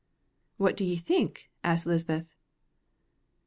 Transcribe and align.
"What 0.57 0.75
do 0.75 0.83
ye 0.83 0.95
think?" 0.95 1.51
asked 1.63 1.85
Lisbeth. 1.85 2.25